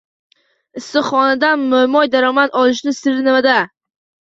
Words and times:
Issiqxonadan 0.81 1.67
mo‘may 1.75 2.13
daromad 2.19 2.59
olishning 2.65 3.01
siri 3.05 3.33
nimada? 3.33 3.65